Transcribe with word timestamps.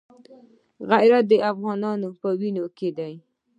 غیرت 0.89 1.25
د 1.31 1.33
افغانانو 1.51 2.09
په 2.19 2.27
وینو 2.39 2.65
کې 2.77 2.89
دی. 2.97 3.13